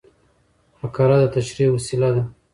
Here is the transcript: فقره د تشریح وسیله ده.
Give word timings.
فقره 0.79 1.15
د 1.21 1.23
تشریح 1.35 1.69
وسیله 1.73 2.09
ده. 2.15 2.23